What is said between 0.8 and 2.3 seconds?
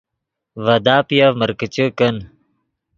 داپیف مرکیچے کن